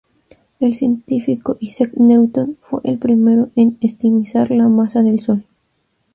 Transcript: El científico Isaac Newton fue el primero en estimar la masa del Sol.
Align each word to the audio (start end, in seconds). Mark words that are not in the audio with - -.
El 0.59 0.73
científico 0.73 1.57
Isaac 1.59 1.91
Newton 1.93 2.57
fue 2.59 2.81
el 2.85 2.97
primero 2.97 3.51
en 3.55 3.77
estimar 3.81 4.49
la 4.49 4.67
masa 4.67 5.03
del 5.03 5.19
Sol. 5.19 5.45